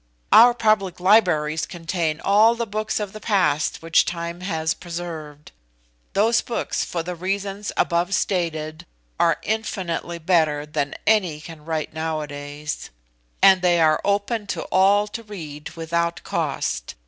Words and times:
"Our 0.31 0.55
public 0.55 0.99
libraries 0.99 1.67
contain 1.67 2.19
all 2.21 2.55
the 2.55 2.65
books 2.65 2.99
of 2.99 3.13
the 3.13 3.19
past 3.19 3.83
which 3.83 4.03
time 4.03 4.41
has 4.41 4.73
preserved; 4.73 5.51
those 6.13 6.41
books, 6.41 6.83
for 6.83 7.03
the 7.03 7.13
reasons 7.13 7.71
above 7.77 8.15
stated, 8.15 8.87
are 9.19 9.37
infinitely 9.43 10.17
better 10.17 10.65
than 10.65 10.95
any 11.05 11.39
can 11.39 11.65
write 11.65 11.93
nowadays, 11.93 12.89
and 13.43 13.61
they 13.61 13.79
are 13.79 14.01
open 14.03 14.47
to 14.47 14.63
all 14.71 15.05
to 15.09 15.21
read 15.21 15.69
without 15.75 16.23
cost. 16.23 16.95